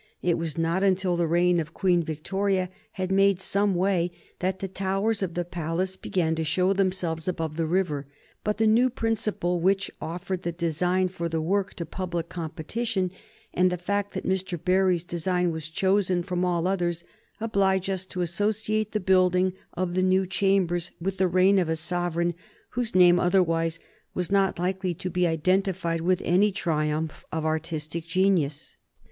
[0.23, 4.67] It was not until the reign of Queen Victoria had made some way that the
[4.67, 8.07] towers of the palace began to show themselves above the river;
[8.43, 13.11] but the new principle which offered the design for the work to public competition,
[13.53, 14.57] and the fact that Mr.
[14.57, 17.03] Barry's design was chosen from all others,
[17.39, 21.75] oblige us to associate the building of the new chambers with the reign of a
[21.75, 22.33] sovereign
[22.69, 23.79] whose name otherwise
[24.15, 28.75] was not likely to be identified with any triumph of artistic genius.